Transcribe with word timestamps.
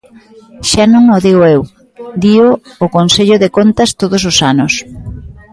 Xa 0.69 0.85
non 0.93 1.03
o 1.15 1.17
digo 1.25 1.43
eu, 1.55 1.61
dío 2.23 2.47
o 2.85 2.87
Consello 2.95 3.37
de 3.43 3.49
Contas 3.57 3.89
todos 4.01 4.21
os 4.31 4.37
anos. 4.51 4.73